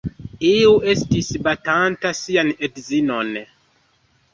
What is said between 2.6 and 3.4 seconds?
edzinon.